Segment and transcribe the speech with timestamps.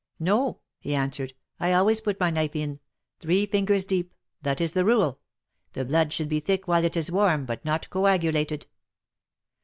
[0.19, 2.79] "No," he answered, "I always put my knife in,
[3.19, 5.19] three fingers deep— that is the rule.
[5.73, 8.65] The blood should be thick while it is warm, but not coagulated."